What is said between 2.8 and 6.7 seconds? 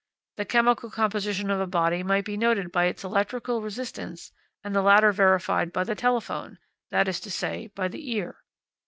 its electric resistance and the latter verified by the telephone;